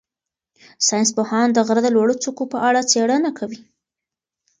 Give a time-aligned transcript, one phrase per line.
[0.87, 3.61] ساینس پوهان د غره د لوړو څوکو په اړه څېړنه کوي.